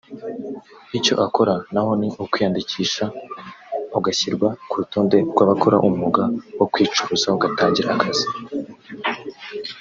[0.97, 3.03] icyo ukora naho ni ukwiyandikisha
[3.97, 6.21] ugashyirwa ku rutonde rw’ abakora umwuga
[6.57, 8.27] wo kwicuruza ugatangira akazi